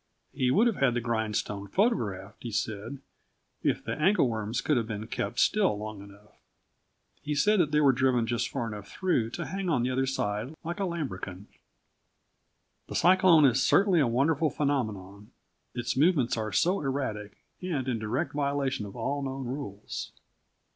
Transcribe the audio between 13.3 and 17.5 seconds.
is certainly a wonderful phenomenon, its movements are so erratic,